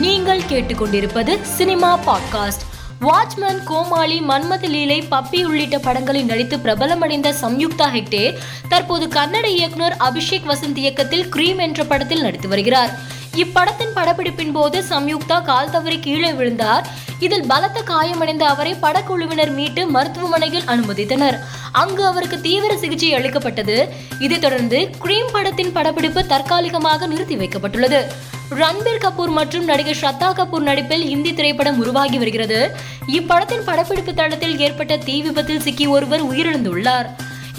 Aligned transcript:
நீங்கள் 0.00 0.40
கேட்டுக்கொண்டிருப்பது 0.40 1.42
cinema 1.42 1.98
podcast. 1.98 2.64
Watchman 3.00 3.62
Comali 3.64 4.20
Manmadha 4.20 4.68
Leelai 4.68 5.04
Puppy 5.10 5.44
உள்ளிட்ட 5.44 5.78
படங்களில் 5.78 6.24
நடித்து 6.24 6.56
பிரபலமடைந்த 6.56 7.34
சம்யுக்தா 7.42 7.88
ஹெக்டே 7.94 8.38
தற்போது 8.68 9.06
கன்னட 9.06 9.46
இயக்குனர் 9.46 9.96
அபிஷேக் 10.00 10.48
வசந்த் 10.48 10.76
இயக்கத்தில் 10.76 11.28
கிரீம் 11.28 11.58
என்ற 11.58 11.84
படத்தில் 11.84 12.20
நடித்து 12.20 12.48
வருகிறார். 12.48 12.98
இப்படத்தின் 13.36 13.94
படப்பிடிப்பின் 13.94 14.52
போது 14.52 14.84
சம்யுக்தா 14.90 15.42
கால் 15.42 15.70
தவறி 15.70 15.98
கீழே 15.98 16.32
விழுந்தார். 16.32 16.86
இதில் 17.18 17.46
பலத்த 17.46 17.82
காயமடைந்த 17.82 18.46
அவரை 18.46 18.76
படக்குழுவினர் 18.82 19.54
மீட்டு 19.54 19.86
மருத்துவமனையில் 19.86 20.62
அனுமதித்தனர். 20.62 21.38
அங்கு 21.72 22.06
அவருக்கு 22.06 22.40
தீவிர 22.40 22.76
சிகிச்சை 22.76 23.14
அளிக்கப்பட்டது. 23.14 23.88
இதைத் 24.18 24.40
தொடர்ந்து 24.40 24.90
கிரீம் 24.98 25.28
படத்தின் 25.32 25.72
படப்பிடிப்பு 25.72 26.26
தற்காலிகமாக 26.26 27.06
நிறுத்தி 27.06 27.36
வைக்கப்பட்டுள்ளது. 27.36 28.04
ரன்பீர் 28.50 29.00
கபூர் 29.00 29.30
மற்றும் 29.30 29.64
நடிகர் 29.64 29.96
ஸ்ரத்தா 30.00 30.32
கபூர் 30.32 30.58
நடிப்பில் 30.58 31.08
இந்தி 31.08 31.34
திரைப்படம் 31.34 31.78
உருவாகி 31.78 32.18
வருகிறது. 32.18 32.76
இப்படத்தின் 33.06 33.64
படப்பிடிப்பு 33.64 34.14
தளத்தில் 34.14 34.58
ஏற்பட்ட 34.58 34.96
தீ 34.96 35.22
விபத்தில் 35.22 35.60
சிக்கி 35.60 35.86
ஒருவர் 35.86 36.26
உயிரிழந்துள்ளார். 36.26 37.06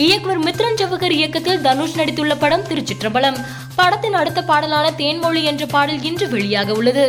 இயக்குனர் 0.02 0.44
மித்ரன் 0.44 0.78
ஜவஹர் 0.80 1.12
இயக்கத்தில் 1.12 1.62
தனுஷ் 1.62 1.98
நடித்துள்ள 1.98 2.36
படம் 2.40 2.64
திருச்சிற்றம்பலம். 2.64 3.38
படத்தின் 3.76 4.14
அடுத்த 4.14 4.44
பாடலான 4.44 4.92
தேன்மொழி 4.92 5.44
என்ற 5.44 5.66
பாடல் 5.66 6.02
இன்று 6.02 6.28
வெளியாக 6.28 6.70
உள்ளது. 6.70 7.06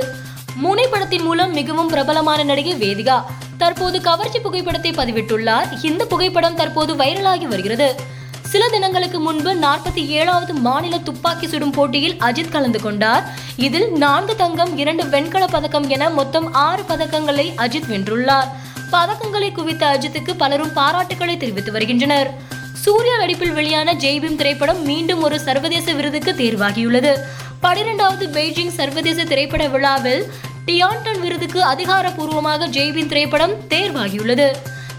முனை 0.55 0.87
படத்தின் 0.87 1.23
மூலம் 1.23 1.52
மிகவும் 1.52 1.88
பிரபலமான 1.88 2.42
நடிகை 2.42 2.74
வேதிகா 2.74 3.23
தற்போது 3.59 4.01
கவர்ச்சி 4.01 4.38
புகைப்படத்தை 4.38 4.91
பதிவிட்டுள்ளார். 4.91 5.84
இந்த 5.84 6.06
புகைப்படம் 6.06 6.55
தற்போது 6.55 6.95
வைரலாகி 6.95 7.46
வருகிறது. 7.55 8.01
சில 8.42 8.68
தினங்களுக்கு 8.68 9.20
முன்பு 9.20 9.54
நாற்பத்தி 9.54 10.06
ஏழாவது 10.06 10.54
மாநில 10.54 10.98
துப்பாக்கி 10.98 11.46
சுடும் 11.46 11.70
போட்டியில் 11.70 12.15
அஜித் 12.15 12.54
கலந்து 12.56 12.80
கொண்டார். 12.80 13.24
இதில் 13.56 13.93
நான்கு 13.93 14.37
தங்கம் 14.37 14.79
இரண்டு 14.79 15.09
வெண்கல 15.09 15.46
பதக்கம் 15.46 15.88
என 15.88 16.10
மொத்தம் 16.10 16.52
ஆறு 16.52 16.82
பதக்கங்களை 16.88 17.46
அஜித் 17.56 17.90
வென்றுள்ளார். 17.90 18.48
பதக்கங்களை 18.93 19.52
குவித்த 19.52 19.87
அஜித்துக்கு 19.87 20.35
பலரும் 20.37 20.73
பாராட்டுக்களை 20.73 21.37
தெரிவித்து 21.37 21.73
வருகின்றனர். 21.73 22.60
சூர்யா 22.85 23.16
நடிப்பில் 23.16 23.52
வெளியான 23.52 23.91
ஜெய்பீம் 23.95 24.38
திரைப்படம் 24.41 24.80
மீண்டும் 24.83 25.23
ஒரு 25.23 25.37
சர்வதேச 25.41 25.93
விருதுக்கு 25.93 26.33
தேர்வாகியுள்ளது. 26.33 27.13
பனிரெண்டாவது 27.61 28.27
பெய்ஜிங் 28.27 28.73
சர்வதேச 28.79 29.25
திரைப்பட 29.25 29.69
விழாவில் 29.69 30.23
டியான்டன் 30.66 31.21
விருதுக்கு 31.21 31.60
அதிகாரப்பூர்வமாக 31.65 32.69
ஜெய்பீம் 32.77 33.10
திரைப்படம் 33.13 33.55
தேர்வாகியுள்ளது. 33.69 34.49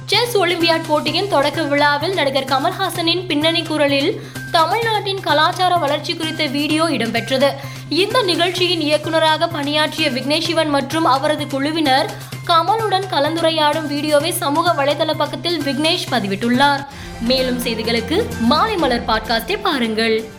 செஸ் 0.06 0.38
ஒலிம்பியாட் 0.38 0.88
போட்டியின் 0.88 1.28
தொடக்க 1.28 1.64
விழாவில் 1.64 2.14
நடிகர் 2.14 2.46
கமல்ஹாசனின் 2.46 3.26
பின்னணி 3.26 3.64
குரலில் 3.64 4.22
தமிழ்நாட்டின் 4.52 5.20
கலாச்சார 5.20 5.78
வளர்ச்சி 5.78 6.16
குறித்த 6.16 6.46
வீடியோ 6.46 6.84
இடம்பெற்றது. 6.84 7.50
இந்த 7.90 8.22
நிகழ்ச்சியின் 8.22 8.82
இயக்குநராக 8.82 9.48
பணியாற்றிய 9.48 10.10
விக்னேஷ் 10.10 10.42
சிவன் 10.42 10.70
மற்றும் 10.70 11.06
அவரது 11.06 11.48
குழுவினர் 11.48 12.12
கமலுடன் 12.48 13.10
கலந்துரையாடும் 13.10 13.88
வீடியோவை 13.88 14.32
சமூக 14.32 14.86
வலைதள 14.86 15.14
பக்கத்தில் 15.14 15.62
விக்னேஷ் 15.62 16.08
பதிவிட்டுள்ளார். 16.12 16.86
மேலும் 17.20 17.64
செய்திகளுக்கு 17.64 18.26
மாலை 18.40 18.76
மலர் 18.76 19.06
பாட்காஸ்டை 19.06 19.62
பாருங்கள். 19.62 20.30